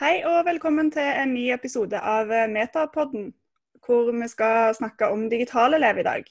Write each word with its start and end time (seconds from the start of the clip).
Hei 0.00 0.22
og 0.24 0.46
velkommen 0.46 0.86
til 0.88 1.04
en 1.04 1.34
ny 1.34 1.42
episode 1.52 1.98
av 2.00 2.30
Metapodden, 2.48 3.26
hvor 3.84 4.06
vi 4.16 4.28
skal 4.32 4.70
snakke 4.72 5.10
om 5.12 5.26
digitale 5.28 5.76
elev 5.76 6.00
i 6.00 6.04
dag. 6.06 6.30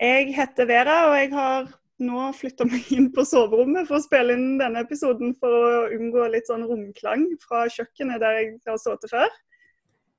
Jeg 0.00 0.30
heter 0.32 0.70
Vera, 0.70 0.94
og 1.10 1.16
jeg 1.18 1.28
har 1.34 1.68
nå 2.08 2.30
flytta 2.32 2.64
meg 2.64 2.88
inn 2.96 3.10
på 3.12 3.26
soverommet 3.28 3.84
for 3.90 3.98
å 3.98 4.06
spille 4.06 4.38
inn 4.38 4.56
denne 4.62 4.80
episoden 4.80 5.36
for 5.36 5.58
å 5.58 5.84
unngå 5.92 6.24
litt 6.32 6.48
sånn 6.48 6.64
romklang 6.70 7.26
fra 7.44 7.66
kjøkkenet 7.76 8.24
der 8.24 8.40
jeg 8.40 8.50
har 8.72 8.80
sittet 8.80 9.12
før. 9.12 9.38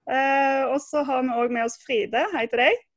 Eh, 0.06 0.70
og 0.70 0.78
så 0.86 1.02
har 1.10 1.26
vi 1.26 1.42
òg 1.42 1.58
med 1.58 1.66
oss 1.66 1.82
Fride. 1.82 2.28
Hei 2.38 2.46
til 2.54 2.62
deg. 2.62 2.88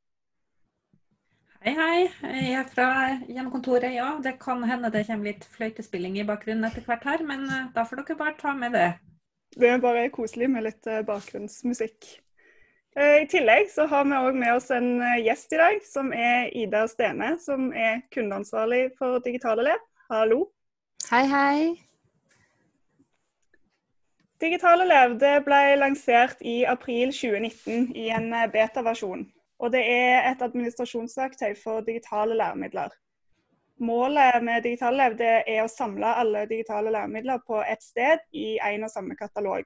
Hei, 1.64 1.76
hei. 1.80 1.98
Jeg 2.36 2.54
er 2.66 2.72
fra 2.76 2.92
hjemmekontoret, 3.24 3.96
ja. 3.96 4.12
Det 4.20 4.36
kan 4.44 4.60
hende 4.68 4.92
det 4.92 5.08
kommer 5.08 5.32
litt 5.32 5.48
fløytespilling 5.56 6.20
i 6.20 6.28
bakgrunnen 6.36 6.68
etter 6.68 6.84
hvert 6.84 7.14
her, 7.14 7.30
men 7.32 7.48
eh, 7.48 7.68
da 7.72 7.88
får 7.88 8.04
dere 8.04 8.24
bare 8.26 8.42
ta 8.44 8.52
med 8.52 8.76
det. 8.76 8.90
Det 9.56 9.68
er 9.68 9.82
bare 9.82 10.08
koselig 10.12 10.50
med 10.50 10.66
litt 10.66 10.86
eh, 10.86 11.04
bakgrunnsmusikk. 11.06 12.08
Eh, 12.98 13.22
I 13.22 13.28
tillegg 13.30 13.70
så 13.72 13.86
har 13.90 14.04
vi 14.04 14.18
òg 14.18 14.38
med 14.38 14.54
oss 14.56 14.70
en 14.74 15.00
gjest 15.22 15.52
i 15.56 15.60
dag, 15.60 15.80
som 15.86 16.12
er 16.12 16.50
Ida 16.56 16.84
Stene, 16.90 17.34
som 17.42 17.70
er 17.72 18.02
kundeansvarlig 18.14 18.90
for 18.98 19.22
Digitalelev. 19.24 19.82
Hallo. 20.12 20.46
Hei, 21.08 21.24
hei. 21.30 21.58
Digitalelev 24.38 25.16
ble 25.18 25.64
lansert 25.80 26.38
i 26.46 26.60
april 26.68 27.10
2019 27.10 27.90
i 27.98 28.06
en 28.14 28.30
beta-versjon 28.52 29.26
og 29.58 29.72
det 29.74 29.82
er 29.90 30.30
et 30.30 30.42
administrasjonsverktøy 30.42 31.54
for 31.62 31.80
digitale 31.86 32.36
læremidler. 32.38 32.88
Målet 33.78 34.42
med 34.42 34.64
Digitalev 34.66 35.20
er 35.22 35.60
å 35.62 35.70
samle 35.70 36.10
alle 36.20 36.46
digitale 36.50 36.90
læremidler 36.90 37.38
på 37.46 37.60
ett 37.62 37.82
sted 37.82 38.24
i 38.34 38.56
én 38.58 38.82
og 38.82 38.90
samme 38.90 39.14
katalog. 39.18 39.62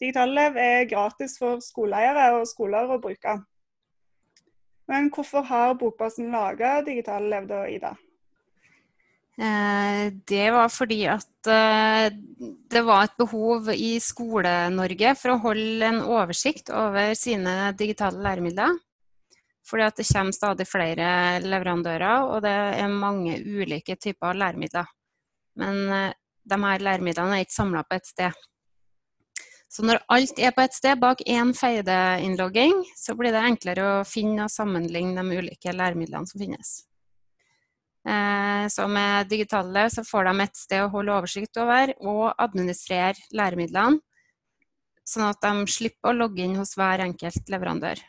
Digitallev 0.00 0.56
er 0.58 0.88
gratis 0.90 1.36
for 1.38 1.62
skoleeiere 1.62 2.30
og 2.38 2.48
skoler 2.48 2.90
å 2.90 2.98
bruke. 3.02 3.36
Men 4.90 5.10
hvorfor 5.14 5.44
har 5.46 5.76
Bokbasen 5.78 6.32
laga 6.34 6.80
Digitallev 6.82 7.46
da, 7.46 7.64
Ida? 7.70 7.92
Eh, 9.40 10.10
det 10.28 10.50
var 10.52 10.72
fordi 10.72 11.04
at 11.08 11.48
eh, 11.48 12.10
det 12.72 12.82
var 12.84 13.06
et 13.06 13.16
behov 13.20 13.70
i 13.72 13.94
Skole-Norge 14.02 15.14
for 15.16 15.32
å 15.32 15.42
holde 15.46 15.86
en 15.86 16.02
oversikt 16.02 16.72
over 16.74 17.14
sine 17.16 17.70
digitale 17.78 18.20
læremidler. 18.24 18.74
Fordi 19.70 19.86
at 19.86 20.00
det 20.00 20.08
kommer 20.08 20.34
stadig 20.34 20.66
flere 20.66 21.08
leverandører, 21.44 22.26
og 22.26 22.42
det 22.42 22.54
er 22.82 22.90
mange 22.90 23.38
ulike 23.38 23.94
typer 23.96 24.34
læremidler. 24.34 24.88
Men 25.60 25.82
eh, 25.94 26.12
de 26.50 26.58
her 26.64 26.82
læremidlene 26.82 27.38
er 27.38 27.46
ikke 27.46 27.54
samla 27.54 27.84
på 27.86 28.00
et 28.00 28.08
sted. 28.10 28.46
Så 29.70 29.84
når 29.86 30.00
alt 30.10 30.40
er 30.42 30.50
på 30.50 30.64
et 30.66 30.74
sted 30.74 30.98
bak 30.98 31.20
én 31.30 31.52
feide-innlogging, 31.54 32.80
så 32.98 33.14
blir 33.14 33.30
det 33.30 33.44
enklere 33.46 33.84
å 33.86 34.06
finne 34.08 34.48
og 34.48 34.50
sammenligne 34.50 35.14
de 35.14 35.38
ulike 35.38 35.74
læremidlene 35.76 36.26
som 36.26 36.42
finnes. 36.42 36.72
Eh, 38.08 38.66
så 38.72 38.88
med 38.90 39.28
digitale 39.30 39.86
så 39.94 40.02
får 40.06 40.26
de 40.26 40.42
et 40.42 40.58
sted 40.58 40.82
å 40.82 40.90
holde 40.90 41.14
oversikt 41.14 41.60
over 41.62 41.92
og 42.00 42.32
administrere 42.42 43.28
læremidlene, 43.36 44.00
sånn 45.06 45.28
at 45.28 45.38
de 45.44 45.70
slipper 45.70 46.10
å 46.10 46.18
logge 46.24 46.42
inn 46.42 46.58
hos 46.58 46.74
hver 46.78 47.04
enkelt 47.06 47.52
leverandør. 47.52 48.02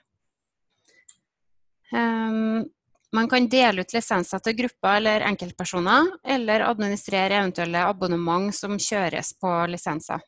Um, 1.91 2.65
man 3.11 3.27
kan 3.29 3.47
dele 3.51 3.83
ut 3.83 3.93
lisenser 3.93 4.39
til 4.39 4.55
grupper 4.55 5.01
eller 5.01 5.25
enkeltpersoner, 5.27 6.13
eller 6.23 6.63
administrere 6.63 7.41
eventuelle 7.41 7.83
abonnement 7.83 8.55
som 8.55 8.77
kjøres 8.79 9.33
på 9.41 9.51
lisenser. 9.67 10.23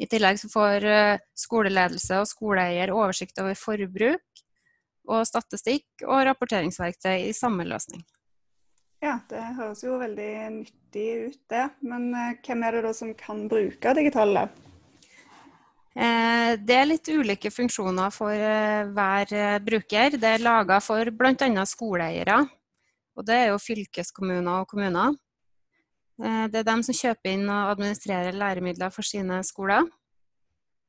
I 0.00 0.08
tillegg 0.10 0.40
får 0.50 0.86
eh, 0.88 1.20
skoleledelse 1.36 2.22
og 2.22 2.28
skoleeier 2.28 2.90
oversikt 2.94 3.38
over 3.42 3.58
forbruk 3.58 4.42
og 5.10 5.26
statistikk 5.28 6.06
og 6.06 6.24
rapporteringsverktøy 6.30 7.28
i 7.28 7.36
samme 7.36 7.66
løsning. 7.68 8.02
Ja, 9.00 9.18
det 9.30 9.42
høres 9.56 9.84
jo 9.84 9.98
veldig 10.00 10.32
nyttig 10.56 11.06
ut, 11.28 11.38
det. 11.52 11.68
Men 11.84 12.10
eh, 12.16 12.34
hvem 12.46 12.64
er 12.66 12.76
det 12.76 12.82
da 12.88 12.94
som 12.96 13.12
kan 13.16 13.46
bruke 13.48 13.94
digitale? 13.96 14.48
Eh, 14.48 14.69
det 15.94 16.76
er 16.76 16.86
litt 16.86 17.08
ulike 17.10 17.50
funksjoner 17.50 18.12
for 18.14 18.30
eh, 18.30 18.86
hver 18.94 19.32
eh, 19.34 19.58
bruker. 19.64 20.14
Det 20.14 20.36
er 20.36 20.44
laga 20.44 20.78
for 20.82 21.10
bl.a. 21.10 21.64
skoleeiere. 21.66 22.38
Og 23.18 23.26
det 23.26 23.36
er 23.36 23.48
jo 23.50 23.58
fylkeskommuner 23.58 24.62
og 24.62 24.70
kommuner. 24.70 25.16
Det 26.20 26.58
er 26.60 26.66
dem 26.68 26.82
som 26.84 26.94
kjøper 26.94 27.32
inn 27.32 27.46
og 27.48 27.70
administrerer 27.72 28.36
læremidler 28.36 28.92
for 28.92 29.04
sine 29.04 29.38
skoler. 29.44 29.86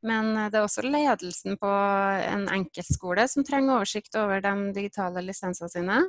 Men 0.04 0.34
det 0.52 0.60
er 0.60 0.66
også 0.66 0.84
ledelsen 0.84 1.56
på 1.60 1.70
en 1.72 2.50
enkeltskole 2.52 3.24
som 3.32 3.46
trenger 3.48 3.78
oversikt 3.78 4.18
over 4.20 4.44
de 4.44 4.54
digitale 4.76 5.24
lisensene 5.24 5.72
sine. 5.72 6.02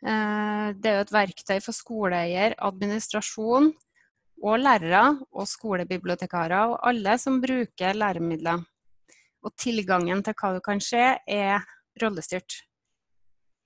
Det 0.00 0.88
er 0.88 0.96
jo 0.98 1.04
et 1.04 1.14
verktøy 1.18 1.58
for 1.60 1.76
skoleeier, 1.76 2.56
administrasjon, 2.64 3.74
og 4.42 4.58
lærere 4.60 5.04
og 5.32 5.48
skolebibliotekarer 5.48 6.74
og 6.74 6.78
alle 6.88 7.16
som 7.20 7.40
bruker 7.42 7.96
læremidler. 7.96 8.62
Og 9.44 9.52
tilgangen 9.60 10.22
til 10.24 10.36
hva 10.40 10.54
du 10.54 10.60
kan 10.64 10.80
se, 10.80 11.02
er 11.28 11.64
rollestyrt. 12.00 12.62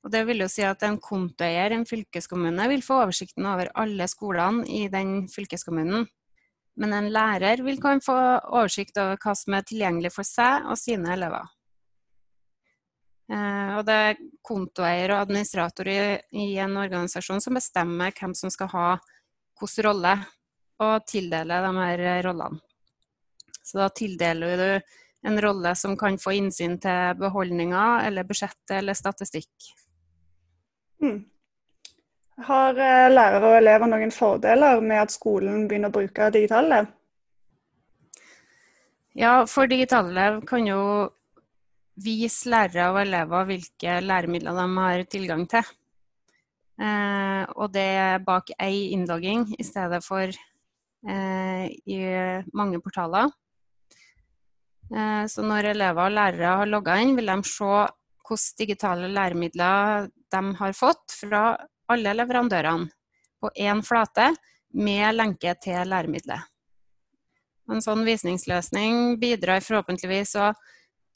Og 0.04 0.12
det 0.14 0.24
vil 0.28 0.42
jo 0.44 0.48
si 0.50 0.62
at 0.66 0.82
en 0.86 0.98
kontoeier 1.02 1.72
i 1.72 1.78
en 1.78 1.86
fylkeskommune 1.86 2.68
vil 2.70 2.84
få 2.86 3.00
oversikten 3.02 3.46
over 3.50 3.70
alle 3.78 4.06
skolene 4.10 4.66
i 4.70 4.86
den 4.92 5.26
fylkeskommunen. 5.30 6.06
Men 6.78 6.94
en 6.94 7.10
lærer 7.10 7.62
vil 7.66 7.80
kan 7.82 8.02
få 8.02 8.14
oversikt 8.14 8.98
over 9.02 9.18
hva 9.18 9.34
som 9.34 9.56
er 9.58 9.66
tilgjengelig 9.66 10.12
for 10.14 10.26
seg 10.26 10.68
og 10.70 10.78
sine 10.78 11.10
elever. 11.16 11.48
Eh, 13.28 13.72
og 13.76 13.82
det 13.84 13.96
er 14.06 14.20
kontoeier 14.46 15.12
og 15.12 15.26
administrator 15.26 15.90
i, 15.90 15.98
en 16.62 16.78
organisasjon 16.80 17.42
som 17.44 17.58
bestemmer 17.58 18.14
hvem 18.16 18.32
som 18.38 18.52
skal 18.54 18.70
ha 18.72 18.88
hvilken 19.58 19.84
rolle 19.88 20.14
og 20.78 21.06
tildele 21.08 21.60
de 21.64 21.74
her 21.78 22.22
rollene. 22.26 22.62
Så 23.68 23.82
da 23.82 23.88
tildeler 23.92 24.56
du 24.56 25.28
en 25.28 25.40
rolle 25.42 25.74
som 25.76 25.96
kan 25.98 26.16
få 26.20 26.32
innsyn 26.38 26.78
til 26.80 27.18
beholdninger 27.20 28.06
eller 28.06 28.24
budsjettet 28.24 28.78
eller 28.78 28.96
statistikk. 28.96 29.50
Mm. 31.02 31.18
Har 32.48 32.78
eh, 32.78 33.08
lærere 33.10 33.50
og 33.50 33.58
elever 33.58 33.90
noen 33.90 34.14
fordeler 34.14 34.80
med 34.80 35.02
at 35.02 35.12
skolen 35.12 35.66
begynner 35.68 35.90
å 35.90 35.96
bruke 35.98 36.30
digitale? 36.34 36.84
Ja, 39.18 39.42
for 39.50 39.66
digitale 39.66 40.30
kan 40.46 40.66
jo 40.66 40.80
vise 41.98 42.48
lærere 42.48 42.92
og 42.92 43.00
elever 43.02 43.48
hvilke 43.50 43.98
læremidler 44.06 44.54
de 44.54 44.68
har 44.78 45.08
tilgang 45.10 45.48
til. 45.50 45.74
Eh, 46.78 47.42
og 47.58 47.74
det 47.74 47.88
er 47.98 48.22
bak 48.22 48.54
ei 48.62 48.94
innlogging 48.94 49.48
i 49.58 49.66
stedet 49.66 49.98
for 50.06 50.30
Eh, 50.30 50.47
i 51.06 51.98
mange 52.58 52.80
portaler. 52.82 53.30
Eh, 54.94 55.24
så 55.28 55.44
når 55.44 55.72
elever 55.74 56.08
og 56.08 56.14
lærere 56.16 56.52
har 56.60 56.70
logga 56.70 56.98
inn, 57.02 57.16
vil 57.18 57.28
de 57.28 57.38
se 57.46 57.72
hvilke 58.28 58.60
digitale 58.60 59.08
læremidler 59.12 60.08
de 60.32 60.42
har 60.60 60.76
fått 60.76 61.16
fra 61.16 61.42
alle 61.88 62.12
leverandørene 62.16 62.88
på 63.40 63.50
én 63.56 63.80
flate 63.84 64.32
med 64.76 65.14
lenke 65.16 65.54
til 65.62 65.88
læremiddelet. 65.88 66.44
En 67.68 67.84
sånn 67.84 68.04
visningsløsning 68.04 69.18
bidrar 69.20 69.64
forhåpentligvis 69.64 70.34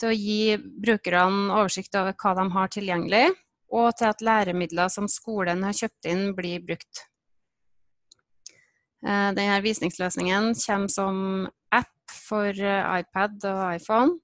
til 0.00 0.08
å 0.08 0.16
gi 0.16 0.56
brukerne 0.60 1.52
oversikt 1.56 1.96
over 1.96 2.16
hva 2.16 2.34
de 2.36 2.46
har 2.56 2.72
tilgjengelig, 2.72 3.24
og 3.72 3.88
til 3.96 4.10
at 4.12 4.24
læremidler 4.24 4.92
som 4.92 5.08
skolen 5.08 5.64
har 5.64 5.76
kjøpt 5.76 6.08
inn, 6.12 6.26
blir 6.36 6.64
brukt. 6.64 7.06
Eh, 9.02 9.30
denne 9.34 9.58
visningsløsningen 9.64 10.52
kommer 10.54 10.90
som 10.92 11.16
app 11.74 12.12
for 12.14 12.54
eh, 12.54 13.00
iPad 13.02 13.42
og 13.50 13.62
iPhone. 13.74 14.20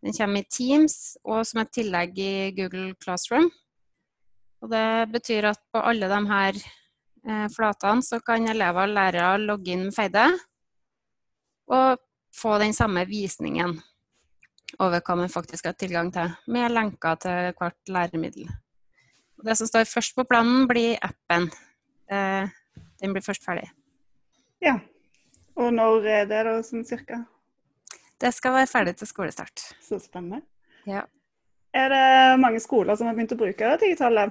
Den 0.00 0.16
kommer 0.16 0.40
i 0.40 0.48
Teams 0.48 1.18
og 1.26 1.44
som 1.44 1.60
et 1.60 1.72
tillegg 1.76 2.16
i 2.22 2.32
Google 2.56 2.94
Classroom. 3.02 3.50
Og 4.62 4.72
det 4.72 5.10
betyr 5.12 5.50
at 5.50 5.60
på 5.72 5.82
alle 5.84 6.08
de 6.08 6.20
her 6.30 6.56
eh, 6.56 7.46
flatene 7.52 8.06
så 8.06 8.20
kan 8.24 8.48
elever 8.48 8.88
og 8.88 8.96
lærere 8.96 9.42
logge 9.42 9.74
inn 9.74 9.88
med 9.90 9.96
Feide 9.96 10.24
og 11.68 12.00
få 12.32 12.56
den 12.62 12.72
samme 12.72 13.04
visningen 13.04 13.76
over 14.80 15.02
hva 15.04 15.16
man 15.20 15.32
faktisk 15.32 15.68
har 15.68 15.76
tilgang 15.76 16.08
til, 16.14 16.32
med 16.48 16.72
lenker 16.72 17.20
til 17.20 17.52
hvert 17.58 17.92
læremiddel. 17.92 18.48
Og 19.36 19.44
det 19.44 19.56
som 19.58 19.68
står 19.68 19.88
først 19.88 20.16
på 20.16 20.24
planen, 20.28 20.64
blir 20.68 20.96
appen. 21.04 21.48
Den 22.08 23.12
blir 23.14 23.24
først 23.24 23.44
ferdig. 23.44 23.68
Ja. 24.64 24.78
Og 25.58 25.72
når 25.74 26.06
er 26.06 26.26
det 26.30 26.42
da, 26.46 26.56
sånn 26.66 26.86
cirka? 26.86 27.22
Det 28.18 28.32
skal 28.34 28.56
være 28.56 28.70
ferdig 28.70 28.96
til 28.98 29.10
skolestart. 29.10 29.62
Så 29.82 30.00
spennende. 30.02 30.42
Ja. 30.88 31.04
Er 31.76 31.92
det 31.92 32.04
mange 32.42 32.62
skoler 32.62 32.98
som 32.98 33.06
har 33.06 33.16
begynt 33.18 33.34
å 33.34 33.38
bruke 33.38 33.76
digitale? 33.82 34.30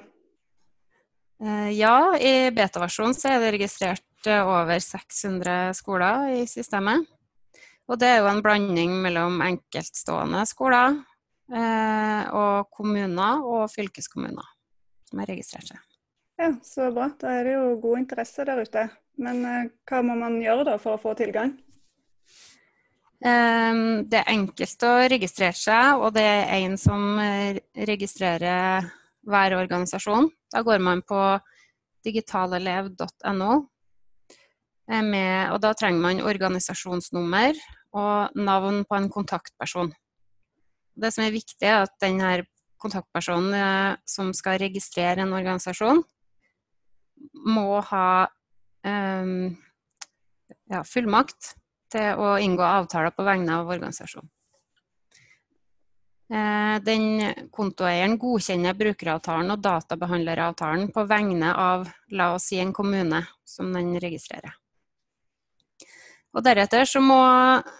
Uh, 1.37 1.69
ja, 1.69 2.15
i 2.17 2.49
beta-versjonen 2.55 3.13
så 3.15 3.35
er 3.35 3.43
det 3.43 3.53
registrert 3.55 4.07
registrert 4.17 4.27
eh, 4.27 4.47
over 4.47 4.79
600 4.79 5.73
skoler 5.73 6.41
i 6.41 6.47
systemet. 6.47 7.05
Og 7.87 7.99
det 7.99 8.07
er 8.07 8.19
jo 8.19 8.27
en 8.27 8.43
blanding 8.43 9.01
mellom 9.01 9.41
enkeltstående 9.41 10.45
skoler 10.45 10.97
eh, 11.53 12.27
og 12.33 12.69
kommuner 12.71 13.43
og 13.45 13.69
fylkeskommuner 13.71 14.45
som 15.07 15.19
har 15.19 15.27
registrert 15.27 15.67
seg. 15.67 15.79
Ja, 16.37 16.53
Så 16.63 16.91
bra. 16.93 17.09
Da 17.19 17.31
er 17.33 17.47
det 17.47 17.53
jo 17.55 17.77
god 17.81 18.03
interesse 18.03 18.45
der 18.45 18.61
ute. 18.61 18.87
Men 19.17 19.45
eh, 19.45 19.69
hva 19.89 20.03
må 20.05 20.17
man 20.19 20.37
gjøre 20.41 20.67
da 20.67 20.75
for 20.81 20.95
å 20.95 21.01
få 21.01 21.15
tilgang? 21.17 21.55
Um, 23.17 24.05
det 24.05 24.19
er 24.19 24.29
enkelt 24.29 24.83
å 24.85 24.91
registrere 25.09 25.57
seg, 25.57 25.97
og 25.97 26.11
det 26.13 26.25
er 26.27 26.51
en 26.59 26.75
som 26.77 27.17
eh, 27.17 27.57
registrerer 27.89 28.85
hver 29.25 29.55
organisasjon. 29.57 30.29
Da 30.53 30.61
går 30.61 30.83
man 30.85 31.01
på 31.01 31.21
digitalelev.no, 32.05 33.55
og 34.87 35.57
da 35.59 35.71
trenger 35.75 35.99
man 35.99 36.21
organisasjonsnummer 36.23 37.57
og 37.97 38.37
navn 38.37 38.85
på 38.87 38.95
en 38.95 39.09
kontaktperson. 39.11 39.89
Det 40.97 41.11
som 41.13 41.25
er 41.25 41.33
viktig, 41.35 41.65
er 41.65 41.83
at 41.85 41.97
denne 42.01 42.45
kontaktpersonen 42.81 43.57
eh, 43.57 43.97
som 44.09 44.31
skal 44.37 44.59
registrere 44.61 45.25
en 45.25 45.33
organisasjon, 45.33 46.03
må 47.47 47.81
ha 47.91 48.09
um, 48.83 49.55
ja, 50.67 50.81
fullmakt 50.87 51.53
til 51.91 52.19
å 52.19 52.35
inngå 52.43 52.63
avtaler 52.63 53.13
på 53.15 53.25
vegne 53.27 53.61
av 53.61 53.69
organisasjonen. 53.71 54.29
Eh, 56.27 56.75
den 56.83 57.05
kontoeieren 57.55 58.17
godkjenner 58.19 58.75
brukeravtalen 58.75 59.53
og 59.53 59.61
databehandleravtalen 59.63 60.89
på 60.91 61.05
vegne 61.07 61.53
av 61.55 61.85
la 62.11 62.33
oss 62.35 62.49
si 62.51 62.59
en 62.59 62.73
kommune 62.75 63.21
som 63.47 63.71
den 63.71 63.93
registrerer. 64.03 64.57
Og 66.35 66.43
Deretter 66.43 66.83
så 66.85 66.99
må 67.01 67.17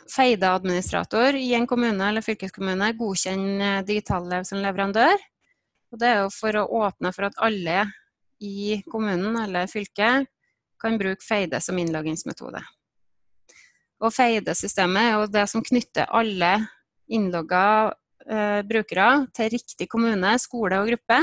Feide-administrator 0.09 1.35
i 1.35 1.51
en 1.57 1.67
kommune 1.67 2.07
eller 2.07 2.23
fylkeskommune 2.25 2.93
godkjenne 2.97 3.81
Digitallev 3.85 4.47
som 4.47 4.63
leverandør. 4.63 5.19
Og 5.91 5.99
Det 5.99 6.07
er 6.07 6.23
jo 6.23 6.31
for 6.33 6.55
å 6.55 6.69
åpne 6.87 7.11
for 7.13 7.27
at 7.27 7.37
alle 7.43 7.83
i 8.43 8.81
kommunen 8.91 9.35
eller 9.41 9.69
fylket 9.71 10.27
kan 10.81 10.97
bruke 10.97 11.25
Feide 11.25 11.61
som 11.63 11.77
innloggingsmetode. 11.81 12.61
Og 13.97 14.13
Feide-systemet 14.13 15.09
er 15.09 15.15
jo 15.15 15.29
det 15.33 15.45
som 15.49 15.63
knytter 15.65 16.09
alle 16.13 16.51
innlogga 17.09 17.93
eh, 18.29 18.61
brukere 18.67 19.27
til 19.33 19.53
riktig 19.55 19.87
kommune, 19.89 20.35
skole 20.41 20.77
og 20.81 20.91
gruppe. 20.91 21.21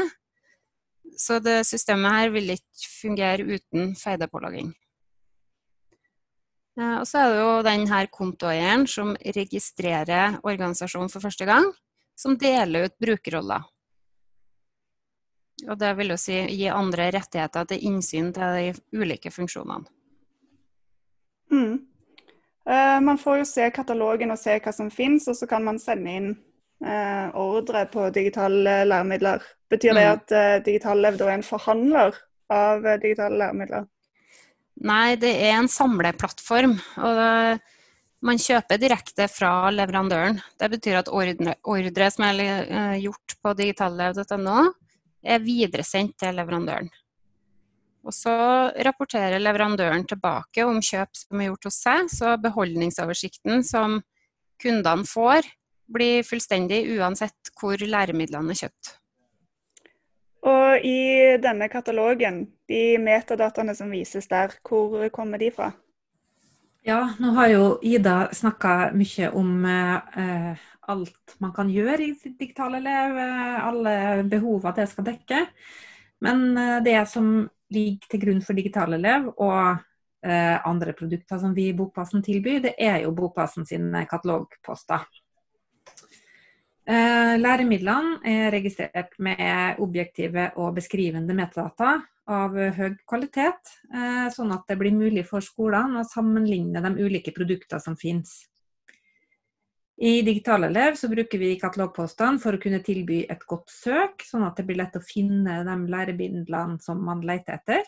Så 1.19 1.38
det 1.38 1.61
systemet 1.69 2.16
her 2.16 2.32
vil 2.34 2.56
ikke 2.56 2.88
fungere 2.90 3.46
uten 3.46 3.94
Feide-pålogging. 3.99 4.72
Eh, 6.81 6.96
og 6.99 7.06
så 7.06 7.22
er 7.22 7.31
det 7.31 7.38
jo 7.38 7.52
denne 7.69 8.02
kontoeieren 8.10 8.88
som 8.90 9.14
registrerer 9.37 10.40
organisasjonen 10.43 11.12
for 11.12 11.22
første 11.22 11.46
gang, 11.46 11.70
som 12.19 12.38
deler 12.38 12.88
ut 12.88 12.99
brukerroller. 13.02 13.62
Og 15.68 15.78
det 15.78 15.92
vil 15.98 16.10
jo 16.10 16.18
si 16.18 16.36
gi 16.50 16.66
andre 16.72 17.08
rettigheter 17.14 17.66
til 17.70 17.84
innsyn 17.90 18.32
til 18.34 18.56
de 18.58 19.00
ulike 19.00 19.30
funksjonene. 19.32 19.86
Mm. 21.52 21.76
Uh, 22.64 22.98
man 23.04 23.20
får 23.20 23.42
jo 23.42 23.46
se 23.48 23.68
katalogen 23.76 24.32
og 24.32 24.40
se 24.40 24.56
hva 24.64 24.72
som 24.74 24.90
finnes, 24.92 25.28
og 25.28 25.36
så 25.38 25.46
kan 25.48 25.64
man 25.66 25.78
sende 25.80 26.14
inn 26.18 26.30
uh, 26.84 27.28
ordre 27.38 27.84
på 27.92 28.08
digitale 28.14 28.80
læremidler. 28.88 29.44
Betyr 29.70 29.94
det 29.94 30.06
mm. 30.06 30.14
at 30.14 30.34
uh, 30.34 30.62
Digitallev 30.64 31.20
er 31.20 31.36
en 31.36 31.46
forhandler 31.46 32.16
av 32.52 32.86
digitale 33.02 33.38
læremidler? 33.40 33.86
Nei, 34.84 35.14
det 35.20 35.30
er 35.44 35.58
en 35.58 35.70
samleplattform. 35.70 36.74
og 36.98 37.20
det, 37.20 37.60
man 38.24 38.40
kjøper 38.40 38.80
direkte 38.80 39.28
fra 39.28 39.68
leverandøren. 39.70 40.40
Det 40.58 40.70
betyr 40.72 41.02
at 41.02 41.10
ordre, 41.12 41.54
ordre 41.68 42.08
som 42.10 42.24
er 42.26 42.96
gjort 42.96 43.36
på 43.44 43.52
digitallev.no, 43.58 44.62
er 45.24 45.42
videresendt 45.42 46.16
til 46.20 46.36
leverandøren. 46.36 46.90
Og 48.04 48.12
så 48.12 48.34
rapporterer 48.84 49.40
leverandøren 49.40 50.04
tilbake 50.08 50.64
om 50.68 50.82
kjøp 50.84 51.16
som 51.16 51.40
er 51.40 51.48
gjort 51.48 51.70
hos 51.70 51.78
seg, 51.80 52.10
så 52.12 52.34
beholdningsoversikten 52.40 53.64
som 53.64 54.02
kundene 54.60 55.08
får, 55.08 55.48
blir 55.94 56.24
fullstendig 56.24 56.84
uansett 56.96 57.52
hvor 57.60 57.80
læremidlene 57.80 58.52
er 58.52 58.60
kjøpt. 58.64 58.92
Og 60.44 60.84
i 60.84 61.36
denne 61.40 61.70
katalogen, 61.72 62.42
de 62.68 62.98
metadataene 63.00 63.72
som 63.76 63.92
vises 63.92 64.28
der, 64.28 64.52
hvor 64.68 65.08
kommer 65.08 65.40
de 65.40 65.48
fra? 65.54 65.70
Ja, 66.84 67.14
nå 67.16 67.30
har 67.38 67.48
jo 67.48 67.68
Ida 67.80 68.28
snakka 68.36 68.90
mye 68.92 69.30
om 69.32 69.64
eh, 69.64 70.64
alt 70.92 71.36
man 71.42 71.52
kan 71.54 71.70
gjøre 71.72 72.02
i 72.02 72.12
Digital 72.38 72.78
Elev, 72.81 73.19
eh, 73.19 73.56
alle 73.69 73.96
at 74.25 74.78
det 74.78 74.88
skal 74.90 75.08
dekke. 75.08 75.40
Men 76.25 76.56
eh, 76.56 76.78
det 76.84 77.00
som 77.10 77.48
ligger 77.75 78.10
til 78.10 78.22
grunn 78.26 78.44
for 78.44 78.56
Digital 78.58 78.96
Elev 78.98 79.31
og 79.34 79.82
eh, 80.25 80.56
andre 80.66 80.94
produkter 80.96 81.40
som 81.40 81.54
vi 81.56 81.70
i 81.70 81.76
Bokpassen 81.76 82.22
tilbyr, 82.22 82.62
det 82.69 82.75
er 82.78 83.02
jo 83.04 83.14
Bokpassen 83.16 83.66
sine 83.69 84.06
katalogposter. 84.10 85.06
Læremidlene 86.84 88.19
er 88.28 88.50
registrert 88.52 89.14
med 89.25 89.78
objektive 89.81 90.50
og 90.60 90.75
beskrivende 90.76 91.32
metadata 91.32 91.94
av 92.28 92.58
høy 92.76 92.98
kvalitet, 93.08 93.70
sånn 94.36 94.52
at 94.52 94.69
det 94.69 94.76
blir 94.82 94.92
mulig 94.92 95.25
for 95.25 95.40
skolene 95.40 96.02
å 96.02 96.04
sammenligne 96.04 96.82
de 96.84 97.06
ulike 97.06 97.32
produktene 97.32 97.81
som 97.81 97.96
finnes. 97.96 98.34
I 99.96 100.23
Digitalelev 100.23 100.94
så 100.99 101.08
bruker 101.08 101.38
vi 101.38 101.55
katalogpostene 101.61 102.41
for 102.43 102.56
å 102.56 102.62
kunne 102.62 102.81
tilby 102.82 103.20
et 103.31 103.44
godt 103.46 103.70
søk, 103.70 104.25
sånn 104.26 104.43
at 104.46 104.58
det 104.58 104.64
blir 104.67 104.81
lett 104.81 104.96
å 104.99 105.05
finne 105.05 105.61
de 105.67 105.76
lærebindlene 105.93 106.81
som 106.82 106.99
man 107.06 107.23
leter 107.23 107.61
etter. 107.61 107.85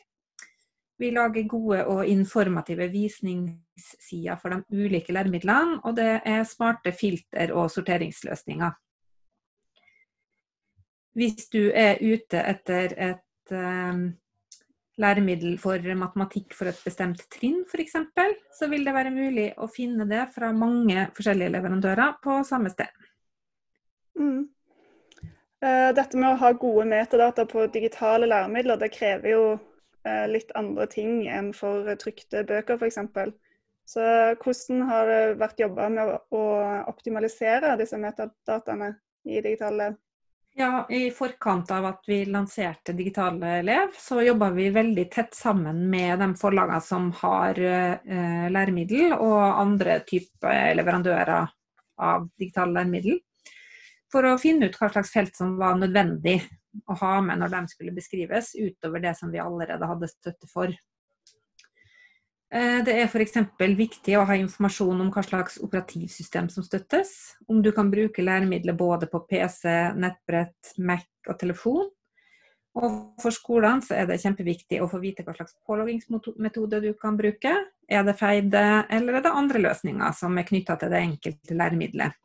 Vi 0.97 1.11
lager 1.12 1.49
gode 1.50 1.82
og 1.93 2.06
informative 2.08 2.87
visningssider 2.93 4.38
for 4.41 4.55
de 4.55 4.87
ulike 4.87 5.12
læremidlene, 5.12 5.81
og 5.85 5.99
det 5.99 6.23
er 6.25 6.47
smarte 6.49 6.94
filter 6.97 7.53
og 7.53 7.69
sorteringsløsninger. 7.75 8.70
Hvis 11.17 11.50
du 11.53 11.67
er 11.75 11.99
ute 12.00 12.41
etter 12.41 12.94
et 13.11 13.53
um, 13.53 14.06
læremiddel 15.00 15.56
for 15.60 15.82
matematikk 15.98 16.54
for 16.56 16.70
et 16.70 16.78
bestemt 16.84 17.22
trinn 17.32 17.62
f.eks., 17.69 17.96
så 18.56 18.69
vil 18.72 18.87
det 18.87 18.94
være 18.96 19.12
mulig 19.14 19.50
å 19.60 19.69
finne 19.69 20.06
det 20.08 20.24
fra 20.34 20.53
mange 20.56 21.08
forskjellige 21.17 21.53
leverandører 21.53 22.17
på 22.24 22.41
samme 22.48 22.72
sted. 22.72 22.93
Mm. 24.17 24.46
Eh, 25.65 25.91
dette 25.96 26.17
med 26.20 26.32
å 26.32 26.41
ha 26.41 26.53
gode 26.56 26.86
metadata 26.88 27.46
på 27.48 27.67
digitale 27.72 28.29
læremidler, 28.29 28.81
det 28.81 28.93
krever 28.94 29.32
jo 29.32 29.43
eh, 30.06 30.24
litt 30.31 30.53
andre 30.56 30.88
ting 30.93 31.26
enn 31.29 31.53
for 31.56 31.88
trykte 32.00 32.44
bøker 32.48 32.81
f.eks. 32.81 33.03
Så 33.86 34.03
hvordan 34.43 34.82
har 34.88 35.06
det 35.06 35.20
vært 35.38 35.60
jobba 35.62 35.86
med 35.93 36.17
å 36.34 36.43
optimalisere 36.91 37.76
disse 37.79 38.00
metadataene 38.03 38.96
i 39.29 39.38
digitale 39.38 39.93
ja, 40.58 40.86
I 40.91 41.10
forkant 41.10 41.70
av 41.70 41.84
at 41.84 42.06
vi 42.08 42.22
lanserte 42.25 42.94
Digitale 42.96 43.58
elev, 43.58 43.93
så 43.98 44.22
jobba 44.25 44.51
vi 44.56 44.70
veldig 44.72 45.05
tett 45.13 45.34
sammen 45.36 45.82
med 45.91 46.19
de 46.19 46.31
forlagene 46.41 46.81
som 46.81 47.10
har 47.20 47.60
eh, 47.60 48.46
læremiddel, 48.53 49.13
og 49.20 49.43
andre 49.60 49.98
typer 50.08 50.72
leverandører 50.79 51.51
av 52.01 52.29
digitale 52.41 52.72
læremiddel. 52.79 53.20
For 54.13 54.25
å 54.25 54.39
finne 54.41 54.70
ut 54.70 54.79
hva 54.81 54.89
slags 54.94 55.13
felt 55.13 55.36
som 55.36 55.58
var 55.60 55.77
nødvendig 55.77 56.39
å 56.89 56.96
ha 57.03 57.15
med 57.25 57.43
når 57.43 57.53
de 57.53 57.63
skulle 57.75 57.96
beskrives, 57.96 58.55
utover 58.56 59.05
det 59.05 59.13
som 59.19 59.32
vi 59.32 59.43
allerede 59.43 59.93
hadde 59.93 60.08
støtte 60.08 60.48
for. 60.48 60.72
Eh, 62.55 62.79
det 62.86 62.94
er 62.94 63.08
f.eks. 63.10 63.41
viktig 63.79 64.15
å 64.19 64.24
ha 64.29 64.36
informasjon 64.38 65.00
om 65.03 65.10
hva 65.10 65.24
slags 65.26 65.58
operativsystem 65.65 66.48
som 66.53 66.67
støttes. 66.67 67.12
Om 67.50 67.62
du 67.62 67.72
kan 67.74 67.91
bruke 67.91 68.22
læremidler 68.22 68.76
både 68.79 69.08
på 69.10 69.24
PC, 69.26 69.67
nettbrett, 69.98 70.74
Mac 70.79 71.06
og 71.26 71.38
telefon. 71.41 71.88
Og 72.76 73.17
for 73.22 73.32
skolene 73.32 73.82
så 73.82 73.96
er 73.96 74.06
det 74.06 74.20
kjempeviktig 74.20 74.82
å 74.84 74.88
få 74.91 75.00
vite 75.00 75.24
hva 75.24 75.32
slags 75.34 75.56
påloggingsmetode 75.67 76.82
du 76.84 76.93
kan 77.00 77.17
bruke. 77.19 77.55
Er 77.88 78.05
det 78.05 78.19
feide, 78.20 78.62
eller 78.93 79.17
er 79.17 79.24
det 79.24 79.32
andre 79.32 79.62
løsninger 79.65 80.15
som 80.15 80.36
er 80.36 80.46
knytta 80.46 80.76
til 80.79 80.93
det 80.93 81.03
enkelte 81.08 81.56
læremiddelet. 81.56 82.22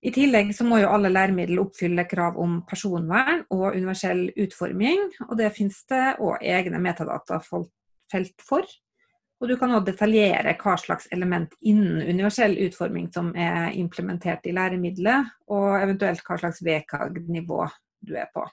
I 0.00 0.10
tillegg 0.16 0.54
så 0.56 0.64
må 0.64 0.78
jo 0.80 0.88
alle 0.88 1.10
læremidler 1.12 1.60
oppfylle 1.60 2.06
krav 2.08 2.38
om 2.40 2.62
personvern 2.64 3.42
og 3.52 3.74
universell 3.76 4.30
utforming, 4.32 5.10
og 5.26 5.34
det 5.36 5.50
finnes 5.52 5.76
det 5.92 6.14
òg 6.24 6.40
egne 6.40 6.80
metadata 6.80 7.36
for 7.44 7.68
felt 8.12 8.44
for. 8.44 8.66
Og 9.40 9.48
du 9.48 9.56
kan 9.56 9.72
òg 9.72 9.86
detaljere 9.86 10.52
hva 10.60 10.76
slags 10.76 11.08
element 11.16 11.54
innen 11.64 12.02
universell 12.04 12.58
utforming 12.66 13.08
som 13.14 13.32
er 13.32 13.72
implementert 13.80 14.44
i 14.44 14.52
læremiddelet, 14.52 15.30
og 15.48 15.78
eventuelt 15.80 16.20
hva 16.26 16.36
slags 16.42 16.60
VKG-nivå 16.66 17.62
du 18.04 18.16
er 18.20 18.28
på. 18.34 18.44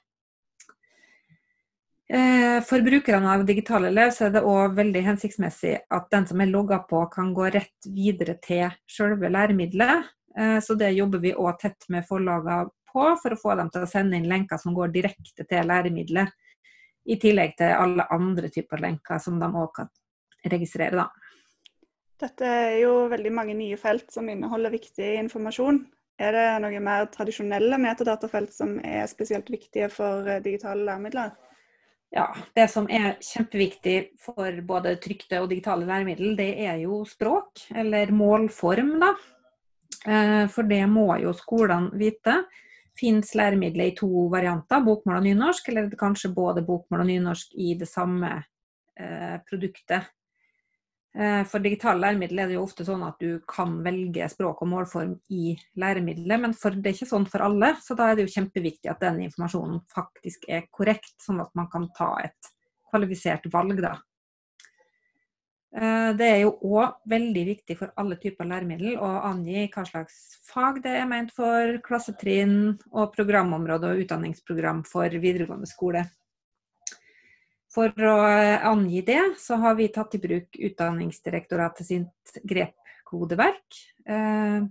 Eh, 2.07 2.63
for 2.63 2.79
brukerne 2.81 3.33
av 3.33 3.43
digitale 3.45 3.89
elev 3.91 4.13
så 4.15 4.29
er 4.29 4.37
det 4.37 4.45
òg 4.47 4.77
veldig 4.77 5.01
hensiktsmessig 5.09 5.73
at 5.91 6.05
den 6.13 6.27
som 6.29 6.39
er 6.39 6.53
logga 6.53 6.79
på, 6.87 7.01
kan 7.11 7.33
gå 7.35 7.49
rett 7.51 7.89
videre 7.91 8.37
til 8.39 8.71
selve 8.87 9.27
læremiddelet. 9.27 10.07
Eh, 10.39 10.59
så 10.63 10.77
det 10.79 10.93
jobber 10.95 11.19
vi 11.19 11.35
òg 11.35 11.59
tett 11.59 11.89
med 11.91 12.07
forlagene 12.07 12.69
på, 12.93 13.09
for 13.19 13.35
å 13.35 13.41
få 13.41 13.57
dem 13.59 13.73
til 13.73 13.83
å 13.83 13.91
sende 13.91 14.15
inn 14.15 14.29
lenker 14.31 14.61
som 14.61 14.75
går 14.77 14.95
direkte 14.95 15.43
til 15.43 15.67
læremiddelet. 15.67 16.31
I 17.07 17.17
tillegg 17.21 17.55
til 17.59 17.71
alle 17.71 18.05
andre 18.11 18.49
typer 18.51 18.81
lenker 18.83 19.21
som 19.23 19.39
de 19.39 19.47
òg 19.47 19.71
kan 19.79 19.91
registrere. 20.51 20.95
da. 20.95 21.09
Dette 22.17 22.45
er 22.49 22.79
jo 22.81 23.07
veldig 23.11 23.31
mange 23.31 23.53
nye 23.57 23.77
felt 23.77 24.11
som 24.11 24.29
inneholder 24.29 24.73
viktig 24.73 25.13
informasjon. 25.21 25.83
Er 26.17 26.33
det 26.33 26.45
noen 26.63 26.81
mer 26.81 27.05
tradisjonelle 27.13 27.77
metadatafelt 27.77 28.53
som 28.53 28.79
er 28.81 29.05
spesielt 29.09 29.49
viktige 29.53 29.89
for 29.93 30.25
eh, 30.25 30.41
digitale 30.41 30.81
læremidler? 30.87 31.35
Ja, 32.15 32.31
Det 32.55 32.69
som 32.71 32.87
er 32.89 33.19
kjempeviktig 33.21 33.97
for 34.23 34.61
både 34.65 34.95
trykte 35.03 35.41
og 35.43 35.49
digitale 35.51 35.85
læremidler, 35.85 36.37
det 36.39 36.51
er 36.65 36.79
jo 36.81 37.03
språk, 37.05 37.67
eller 37.75 38.13
målform, 38.15 38.95
da. 39.03 39.11
Eh, 40.07 40.47
for 40.49 40.63
det 40.63 40.85
må 40.89 41.11
jo 41.21 41.35
skolene 41.37 41.91
vite. 41.99 42.39
Fins 42.97 43.33
læremidler 43.37 43.91
i 43.91 43.95
to 43.97 44.27
varianter, 44.33 44.81
bokmål 44.85 45.19
og 45.19 45.25
nynorsk, 45.27 45.69
eller 45.69 45.89
kanskje 45.99 46.33
både 46.33 46.65
bokmål 46.65 47.03
og 47.03 47.09
nynorsk 47.11 47.57
i 47.61 47.75
det 47.77 47.89
samme 47.89 48.31
eh, 48.97 49.35
produktet. 49.49 50.09
Eh, 51.17 51.43
for 51.49 51.63
digitale 51.63 52.01
læremidler 52.03 52.43
er 52.43 52.51
det 52.51 52.57
jo 52.57 52.65
ofte 52.67 52.85
sånn 52.85 53.05
at 53.07 53.21
du 53.21 53.39
kan 53.49 53.79
velge 53.85 54.27
språk 54.29 54.59
og 54.61 54.69
målform 54.69 55.15
i 55.33 55.55
læremidlet, 55.81 56.41
men 56.43 56.53
for, 56.57 56.75
det 56.75 56.91
er 56.91 56.97
ikke 56.99 57.09
sånn 57.09 57.25
for 57.29 57.45
alle. 57.45 57.71
Så 57.81 57.97
da 57.97 58.11
er 58.11 58.17
det 58.17 58.27
jo 58.27 58.35
kjempeviktig 58.35 58.91
at 58.91 59.01
den 59.01 59.23
informasjonen 59.25 59.81
faktisk 59.93 60.45
er 60.49 60.67
korrekt, 60.69 61.15
sånn 61.23 61.41
at 61.41 61.49
man 61.57 61.71
kan 61.73 61.89
ta 61.97 62.11
et 62.25 62.51
kvalifisert 62.91 63.49
valg, 63.53 63.81
da. 63.81 63.95
Eh, 65.77 66.11
det 66.17 66.27
er 66.27 66.39
jo 66.41 66.55
òg 66.65 67.03
veldig 67.05 67.43
viktig 67.51 67.75
for 67.77 67.93
alle 68.01 68.17
typer 68.17 68.47
læremiddel 68.49 68.95
å 68.97 69.09
angi 69.29 69.67
hva 69.73 69.83
slags 69.85 70.39
fag 70.47 70.79
det 70.81 70.95
er 70.97 71.09
ment 71.09 71.33
for, 71.35 71.77
klassetrinn 71.85 72.71
og 72.89 73.11
programområde 73.13 73.91
og 73.91 74.01
utdanningsprogram 74.05 74.81
for 74.89 75.13
videregående 75.21 75.69
skole. 75.69 76.07
For 77.77 77.93
å 78.09 78.15
angi 78.71 79.03
det, 79.05 79.21
så 79.37 79.59
har 79.61 79.75
vi 79.77 79.91
tatt 79.93 80.15
i 80.17 80.21
bruk 80.23 80.57
Utdanningsdirektoratet 80.65 81.85
sitt 81.85 82.39
grepkodeverk. 82.41 83.81
Eh, 84.09 84.63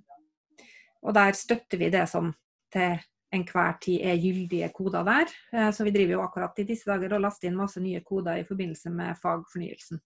og 1.07 1.15
der 1.15 1.39
støtter 1.39 1.79
vi 1.79 1.93
det 1.95 2.03
som 2.11 2.33
til 2.75 2.99
enhver 3.37 3.79
tid 3.85 4.03
er 4.03 4.19
gyldige 4.19 4.73
koder 4.75 5.07
der. 5.07 5.31
Eh, 5.55 5.71
så 5.71 5.87
vi 5.87 5.95
driver 5.95 6.17
jo 6.17 6.27
akkurat 6.27 6.59
i 6.59 6.67
disse 6.67 6.91
dager 6.91 7.15
og 7.15 7.23
laster 7.29 7.47
inn 7.47 7.63
masse 7.63 7.79
nye 7.85 8.03
koder 8.03 8.43
i 8.43 8.49
forbindelse 8.49 8.91
med 8.91 9.23
fagfornyelsen. 9.23 10.03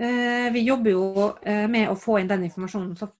Eh, 0.00 0.48
vi 0.54 0.64
jobber 0.64 0.94
jo 0.94 1.30
med 1.68 1.90
å 1.90 1.96
få 1.98 2.20
inn 2.20 2.30
den 2.30 2.46
informasjonen 2.46 2.94
så 2.96 3.10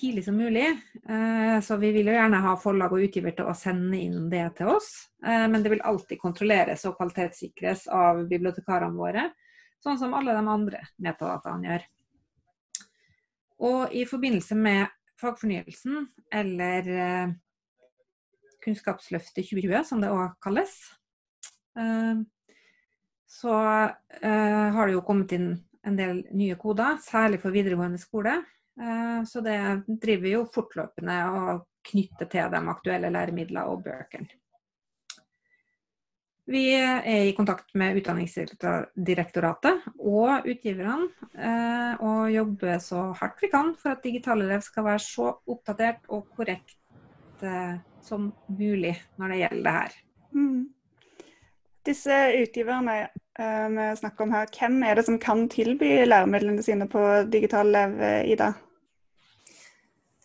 tidlig 0.00 0.24
som 0.24 0.36
mulig. 0.36 0.80
Eh, 1.08 1.60
så 1.60 1.76
vi 1.76 1.92
vil 1.92 2.10
jo 2.10 2.14
gjerne 2.16 2.40
ha 2.44 2.54
forlag 2.60 2.92
og 2.92 3.06
utgiver 3.06 3.34
til 3.36 3.48
å 3.48 3.56
sende 3.56 3.98
inn 3.98 4.28
det 4.32 4.44
til 4.58 4.72
oss. 4.76 4.90
Eh, 5.24 5.46
men 5.48 5.62
det 5.62 5.72
vil 5.72 5.84
alltid 5.84 6.20
kontrolleres 6.20 6.84
og 6.88 6.96
kvalitetssikres 6.98 7.86
av 7.92 8.24
bibliotekarene 8.30 8.98
våre, 8.98 9.30
sånn 9.82 9.98
som 10.00 10.14
alle 10.16 10.36
de 10.36 10.44
andre 10.56 10.82
metadataene 11.02 11.70
gjør. 11.70 11.88
Og 13.66 13.96
i 13.96 14.04
forbindelse 14.08 14.58
med 14.58 14.92
fagfornyelsen, 15.20 16.06
eller 16.34 16.92
eh, 16.92 17.34
Kunnskapsløftet 18.66 19.46
2020, 19.46 19.84
som 19.86 20.00
det 20.02 20.10
òg 20.10 20.32
kalles, 20.42 20.72
så 23.30 23.52
har 23.52 24.80
det 24.80 24.94
jo 24.94 25.02
kommet 25.06 25.34
inn 25.36 25.50
en 25.86 25.98
del 25.98 26.22
nye 26.36 26.56
koder, 26.60 26.98
særlig 27.02 27.40
for 27.42 27.54
videregående 27.54 28.00
skole. 28.00 28.38
Eh, 28.80 29.20
så 29.28 29.42
det 29.44 29.58
driver 29.86 30.24
vi 30.24 30.34
jo 30.34 30.46
fortløpende 30.52 31.20
og 31.30 31.62
knytter 31.86 32.28
til 32.32 32.50
de 32.52 32.64
aktuelle 32.72 33.12
læremidlene 33.14 33.64
og 33.70 33.84
bøkene. 33.86 34.28
Vi 36.46 36.62
er 36.78 37.02
i 37.26 37.32
kontakt 37.34 37.72
med 37.74 37.96
Utdanningsdirektoratet 37.98 39.86
og 39.98 40.46
utgiverne, 40.46 41.08
eh, 41.34 41.94
og 41.98 42.30
jobber 42.30 42.78
så 42.82 43.08
hardt 43.18 43.42
vi 43.42 43.50
kan 43.50 43.72
for 43.74 43.96
at 43.96 44.04
Digitalelev 44.04 44.62
skal 44.62 44.86
være 44.86 45.02
så 45.02 45.32
oppdatert 45.42 46.06
og 46.06 46.28
korrekt 46.38 46.78
eh, 47.42 47.82
som 48.06 48.30
mulig 48.46 48.94
når 49.18 49.34
det 49.34 49.40
gjelder 49.40 49.66
det 49.66 49.74
her. 49.78 49.98
Mm. 50.36 50.62
Disse 51.86 52.20
utgiverne 52.44 52.96
vi 53.36 53.86
snakker 54.00 54.24
om 54.24 54.32
her, 54.32 54.48
hvem 54.48 54.78
er 54.86 54.96
det 54.96 55.06
som 55.06 55.18
kan 55.20 55.44
tilby 55.52 55.90
læremidlene 56.08 56.62
sine 56.64 56.88
på 56.88 57.02
Digital 57.32 57.68
Lev, 57.74 57.98
Ida? 58.32 58.54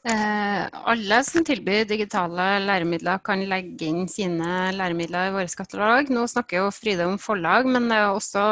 Eh, 0.01 0.61
alle 0.89 1.17
som 1.21 1.43
tilbyr 1.45 1.83
digitale 1.85 2.45
læremidler, 2.63 3.19
kan 3.21 3.43
legge 3.45 3.85
inn 3.85 4.07
sine 4.09 4.71
læremidler 4.73 5.29
i 5.29 5.33
vår 5.35 5.49
katalog. 5.59 6.09
Nå 6.09 6.25
snakker 6.29 6.63
jo 6.63 6.71
Fride 6.73 7.05
om 7.05 7.19
forlag, 7.21 7.69
men 7.69 7.85
det 7.91 7.99
er 7.99 8.09
også 8.09 8.45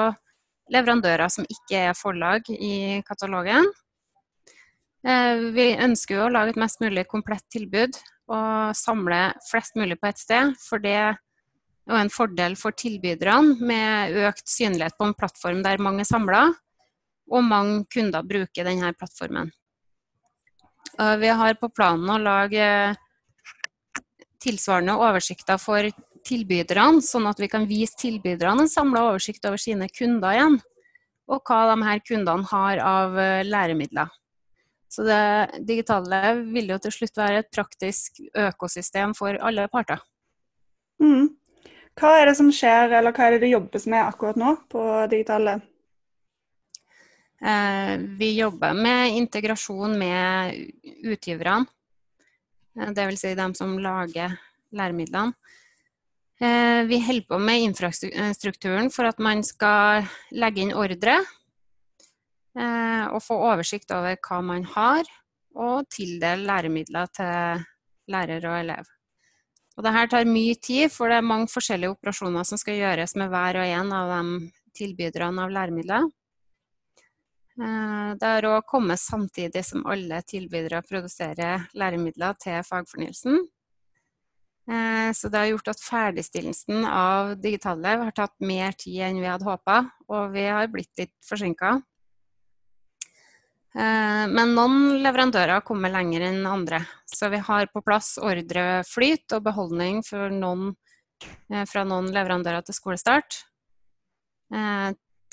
leverandører 0.70 1.32
som 1.34 1.48
ikke 1.50 1.88
er 1.90 1.98
forlag 1.98 2.46
i 2.54 3.02
katalogen. 3.08 3.66
Eh, 5.02 5.50
vi 5.56 5.72
ønsker 5.80 6.20
jo 6.20 6.28
å 6.28 6.34
lage 6.36 6.54
et 6.54 6.62
mest 6.62 6.84
mulig 6.84 7.08
komplett 7.10 7.46
tilbud 7.50 7.98
og 8.30 8.78
samle 8.78 9.32
flest 9.48 9.80
mulig 9.80 9.98
på 9.98 10.12
ett 10.12 10.22
sted. 10.22 10.54
For 10.62 10.78
det 10.84 11.16
jo 11.90 11.98
en 11.98 12.12
fordel 12.14 12.56
for 12.60 12.76
tilbyderne 12.78 13.58
med 13.66 14.18
økt 14.30 14.48
synlighet 14.50 14.98
på 14.98 15.10
en 15.10 15.16
plattform 15.18 15.64
der 15.66 15.82
mange 15.82 16.06
er 16.06 16.10
samla, 16.10 16.44
og 17.30 17.46
mange 17.46 17.84
kunder 17.94 18.26
bruker 18.26 18.68
denne 18.68 18.94
plattformen. 18.98 19.52
Vi 21.00 21.30
har 21.42 21.58
på 21.62 21.70
planen 21.72 22.10
å 22.10 22.18
lage 22.22 22.66
tilsvarende 24.42 24.96
oversikter 25.00 25.60
for 25.62 25.86
tilbyderne, 26.28 27.04
sånn 27.04 27.28
at 27.30 27.40
vi 27.42 27.50
kan 27.52 27.68
vise 27.70 27.98
tilbyderne 28.00 28.66
en 28.66 28.72
samla 28.72 29.06
oversikt 29.12 29.46
over 29.50 29.62
sine 29.62 29.90
kunder 29.92 30.36
igjen, 30.36 30.60
og 31.30 31.44
hva 31.46 31.60
de 31.72 31.86
her 31.86 32.02
kundene 32.06 32.50
har 32.50 32.82
av 32.84 33.18
eh, 33.22 33.46
læremidler. 33.46 34.10
Så 34.90 35.06
det 35.06 35.66
digitale 35.70 36.34
vil 36.50 36.72
jo 36.74 36.80
til 36.82 36.96
slutt 36.96 37.20
være 37.20 37.44
et 37.44 37.52
praktisk 37.54 38.24
økosystem 38.34 39.14
for 39.18 39.38
alle 39.38 39.68
parter. 39.70 40.02
Mm. 41.00 41.30
Hva 41.98 42.14
er 42.20 42.30
det 42.30 42.38
som 42.38 42.52
skjer, 42.54 42.94
eller 43.00 43.16
hva 43.16 43.26
er 43.26 43.36
det 43.36 43.44
det 43.46 43.54
jobbes 43.54 43.88
med 43.90 44.06
akkurat 44.06 44.38
nå 44.40 44.54
på 44.72 44.84
digitale? 45.12 45.60
Eh, 47.42 48.00
vi 48.00 48.34
jobber 48.38 48.74
med 48.74 49.16
integrasjon 49.16 49.98
med 50.00 50.56
utgiverne, 51.04 51.66
eh, 52.80 52.90
dvs. 52.92 53.20
Si 53.20 53.36
dem 53.36 53.56
som 53.56 53.78
lager 53.80 54.36
læremidlene. 54.72 55.34
Eh, 56.42 56.84
vi 56.88 57.00
holder 57.00 57.28
på 57.28 57.40
med 57.40 57.62
infrastrukturen 57.62 58.92
for 58.92 59.08
at 59.08 59.20
man 59.20 59.44
skal 59.44 60.08
legge 60.32 60.62
inn 60.62 60.74
ordre 60.74 61.20
og 62.60 63.22
få 63.24 63.36
oversikt 63.46 63.92
over 63.96 64.18
hva 64.20 64.40
man 64.44 64.64
har, 64.68 65.08
og 65.56 65.86
tildele 65.88 66.44
læremidler 66.44 67.08
til 67.16 67.64
lærer 68.12 68.48
og 68.50 68.58
elev. 68.58 68.90
Og 69.80 69.86
det 69.86 69.94
her 69.96 70.10
tar 70.12 70.28
mye 70.28 70.58
tid, 70.60 70.90
for 70.92 71.08
det 71.08 71.22
er 71.22 71.24
mange 71.24 71.48
forskjellige 71.48 71.94
operasjoner 71.94 72.44
som 72.44 72.60
skal 72.60 72.76
gjøres 72.76 73.16
med 73.16 73.30
hver 73.32 73.62
og 73.62 73.76
en 73.80 73.94
av 73.96 74.10
de 74.12 74.50
tilbyderne 74.76 75.46
av 75.46 75.54
læremidler. 75.56 76.10
Eh, 77.60 78.10
det 78.20 78.32
har 78.34 78.48
òg 78.50 78.68
kommet 78.68 79.00
samtidig 79.00 79.64
som 79.64 79.86
alle 79.88 80.20
tilbydere 80.28 80.84
produserer 80.84 81.70
læremidler 81.80 82.36
til 82.44 82.60
fagfornyelsen. 82.68 83.40
Eh, 84.68 85.10
så 85.16 85.32
det 85.32 85.46
har 85.46 85.50
gjort 85.54 85.72
at 85.72 85.86
ferdigstillelsen 85.88 86.84
av 86.84 87.38
Digitallev 87.40 88.04
har 88.04 88.18
tatt 88.20 88.36
mer 88.44 88.76
tid 88.76 89.00
enn 89.08 89.24
vi 89.24 89.32
hadde 89.32 89.48
håpa, 89.48 89.80
og 90.12 90.36
vi 90.36 90.44
har 90.44 90.68
blitt 90.76 90.92
litt 91.00 91.16
forsinka. 91.24 91.78
Eh, 93.76 94.26
men 94.32 94.56
noen 94.58 95.02
leverandører 95.04 95.66
kommer 95.68 95.94
lenger 95.94 96.30
enn 96.30 96.48
andre, 96.50 96.82
så 97.06 97.30
vi 97.30 97.42
har 97.46 97.70
på 97.74 97.84
plass 97.86 98.16
ordreflyt 98.22 99.38
og 99.38 99.46
beholdning 99.46 100.02
noen, 100.38 100.74
fra 101.70 101.84
noen 101.86 102.10
leverandører 102.16 102.64
til 102.66 102.78
skolestart 102.78 103.44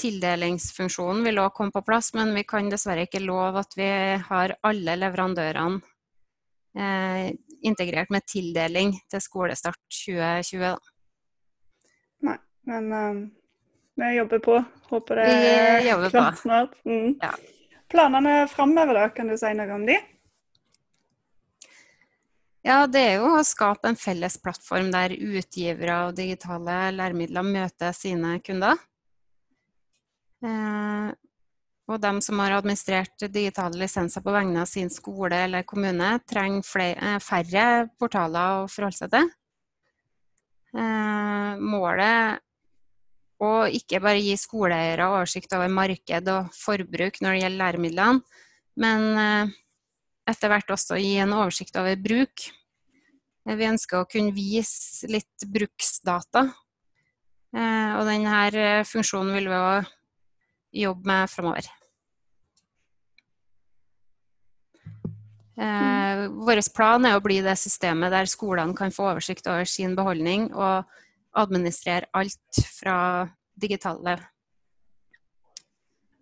tildelingsfunksjonen 0.01 1.25
vil 1.27 1.41
òg 1.41 1.55
komme 1.57 1.75
på 1.75 1.85
plass, 1.87 2.13
men 2.17 2.35
vi 2.37 2.45
kan 2.49 2.69
dessverre 2.73 3.07
ikke 3.07 3.25
love 3.25 3.63
at 3.63 3.77
vi 3.79 3.89
har 4.29 4.57
alle 4.67 4.97
leverandørene 5.01 5.81
eh, 6.77 7.33
integrert 7.67 8.13
med 8.13 8.27
tildeling 8.29 8.95
til 9.11 9.25
skolestart 9.25 9.81
2020. 10.05 10.77
Nei, 12.27 12.39
men 12.69 13.27
vi 13.97 14.13
jobber 14.19 14.43
på. 14.45 14.59
Håper 14.93 15.23
det 15.23 15.29
er 15.33 16.11
klart 16.13 16.43
snart. 16.45 16.77
Mm. 16.85 17.17
Ja. 17.23 17.33
Planene 17.93 18.47
framover, 18.51 18.95
da? 18.95 19.09
Kan 19.15 19.31
du 19.31 19.37
si 19.39 19.53
noe 19.55 19.75
om 19.75 19.87
de? 19.87 19.97
Ja, 22.67 22.81
det 22.91 23.03
er 23.13 23.13
jo 23.21 23.29
å 23.37 23.45
skape 23.47 23.87
en 23.93 23.99
felles 23.99 24.41
plattform 24.43 24.89
der 24.91 25.13
utgivere 25.15 26.01
av 26.09 26.17
digitale 26.19 26.89
læremidler 26.97 27.47
møter 27.47 27.95
sine 27.95 28.41
kunder. 28.43 28.81
Eh, 30.43 31.13
og 31.87 32.01
de 32.03 32.11
som 32.27 32.43
har 32.43 32.57
administrert 32.57 33.29
digitale 33.31 33.79
lisenser 33.79 34.25
på 34.25 34.35
vegne 34.35 34.65
av 34.65 34.71
sin 34.71 34.91
skole 34.91 35.45
eller 35.47 35.63
kommune, 35.63 36.17
trenger 36.27 36.67
flere, 36.67 36.99
eh, 36.99 37.21
færre 37.23 37.87
portaler 38.01 38.65
å 38.65 38.67
forholde 38.67 38.99
seg 38.99 39.15
til. 39.15 39.31
Eh, 40.75 41.63
målet 41.63 42.43
å 43.43 43.53
ikke 43.69 44.01
bare 44.01 44.23
gi 44.23 44.37
skoleeiere 44.41 45.09
oversikt 45.13 45.53
over 45.57 45.69
marked 45.73 46.31
og 46.33 46.53
forbruk 46.57 47.21
når 47.21 47.35
det 47.35 47.43
gjelder 47.43 47.63
læremidlene, 47.63 48.43
men 48.81 49.07
eh, 49.23 49.55
etter 50.33 50.53
hvert 50.53 50.73
også 50.77 51.01
gi 51.01 51.17
en 51.23 51.35
oversikt 51.37 51.77
over 51.81 51.99
bruk. 52.01 52.47
Vi 53.47 53.69
ønsker 53.71 54.01
å 54.01 54.09
kunne 54.11 54.35
vise 54.35 55.07
litt 55.07 55.45
bruksdata. 55.47 56.49
Og 57.55 58.03
denne 58.09 58.83
funksjonen 58.85 59.37
vil 59.39 59.47
vi 59.47 59.55
òg 59.55 59.87
jobbe 60.83 61.07
med 61.09 61.31
framover. 61.31 61.69
Eh, 65.57 66.27
Vår 66.29 66.61
plan 66.77 67.07
er 67.09 67.17
å 67.17 67.25
bli 67.25 67.39
det 67.45 67.57
systemet 67.57 68.13
der 68.13 68.29
skolene 68.29 68.77
kan 68.77 68.93
få 68.93 69.09
oversikt 69.13 69.47
over 69.49 69.65
sin 69.69 69.95
beholdning 69.97 70.51
og 70.53 70.85
administrere 71.37 72.11
alt 72.17 72.65
fra 72.79 72.97
digitale 73.57 74.17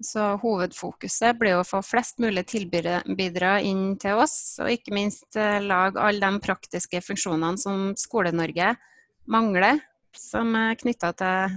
så 0.04 0.34
hovedfokuset 0.42 1.38
blir 1.38 1.58
å 1.58 1.66
få 1.66 1.80
flest 1.84 2.20
mulig 2.22 2.44
tilbydere 2.50 3.54
inn 3.66 3.94
til 4.00 4.20
oss, 4.24 4.36
og 4.62 4.72
ikke 4.72 4.94
minst 4.94 5.38
eh, 5.38 5.60
lage 5.62 6.02
alle 6.02 6.22
de 6.22 6.42
praktiske 6.44 7.00
funksjonene 7.04 7.60
som 7.60 7.92
Skole-Norge 7.98 8.74
mangler, 9.30 9.80
som 10.14 10.54
er 10.58 10.78
knytta 10.80 11.12
til 11.18 11.56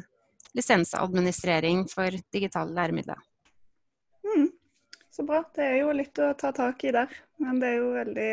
lisensadministrering 0.57 1.85
for 1.91 2.13
digitale 2.33 2.73
læremidler. 2.77 3.19
Mm, 4.25 4.49
så 5.13 5.25
bra. 5.27 5.43
Det 5.53 5.65
er 5.65 5.79
jo 5.81 5.95
litt 5.95 6.21
å 6.23 6.31
ta 6.39 6.53
tak 6.55 6.83
i 6.87 6.93
der. 6.95 7.11
Men 7.43 7.59
det, 7.61 7.75
veldig, 7.81 8.31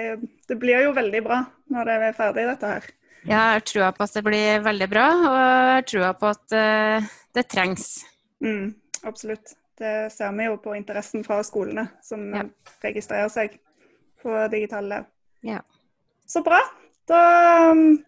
det 0.49 0.57
blir 0.61 0.87
jo 0.87 0.95
veldig 0.97 1.21
bra 1.27 1.43
når 1.73 1.91
det 1.91 1.97
er 1.99 2.17
ferdig, 2.17 2.47
dette 2.49 2.71
her. 2.77 2.87
Jeg 3.25 3.41
har 3.41 3.63
trua 3.65 3.91
på 3.97 4.05
at 4.05 4.17
det 4.19 4.23
blir 4.27 4.65
veldig 4.65 4.89
bra, 4.93 5.05
og 5.17 5.37
jeg 5.41 5.69
har 5.73 5.85
trua 5.89 6.11
på 6.21 6.33
at 6.35 6.57
uh, 6.57 7.13
det 7.35 7.47
trengs. 7.49 7.87
Mm, 8.45 8.75
absolutt. 9.09 9.55
Det 9.79 10.13
ser 10.13 10.35
vi 10.37 10.47
jo 10.47 10.59
på 10.63 10.75
interessen 10.77 11.25
fra 11.27 11.41
skolene 11.43 11.89
som 12.05 12.29
ja. 12.37 12.45
registrerer 12.85 13.31
seg 13.33 13.57
på 14.23 14.37
digitale. 14.53 15.03
Ja. 15.43 15.65
Så 16.29 16.45
bra. 16.45 16.61
Da, 17.09 17.23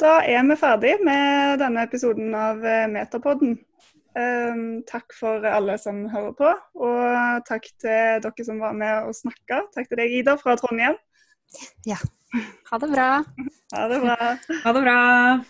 da, 0.00 0.12
er 0.24 0.44
vi 0.48 0.56
ferdig 0.56 0.94
med 1.04 1.58
denne 1.60 1.82
episoden 1.84 2.36
av 2.36 2.62
eh, 2.64 2.86
Metapodden. 2.88 3.58
Um, 4.16 4.80
takk 4.88 5.12
for 5.12 5.44
alle 5.44 5.74
som 5.76 6.06
hører 6.08 6.32
på, 6.38 6.52
og 6.80 7.42
takk 7.44 7.66
til 7.82 8.22
dere 8.24 8.46
som 8.46 8.62
var 8.62 8.72
med 8.78 9.10
og 9.10 9.18
snakka. 9.18 9.66
Takk 9.74 9.90
til 9.90 10.00
deg, 10.00 10.14
Ida, 10.22 10.38
fra 10.40 10.54
Trondheim. 10.56 10.96
Ja. 11.84 11.98
Ha 12.70 12.78
det 12.78 12.88
bra. 12.88 13.24
Ha 13.74 13.88
det 13.88 14.00
bra. 14.00 14.36
Ha 14.64 14.72
det 14.72 14.80
bra. 14.82 15.40